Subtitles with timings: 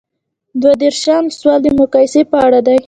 [0.61, 2.77] دوه دیرشم سوال د مقایسې په اړه دی.